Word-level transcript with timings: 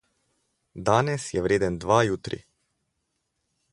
Danes 0.87 1.27
je 1.35 1.43
vreden 1.47 1.77
dva 1.83 1.99
jutri. 2.07 2.41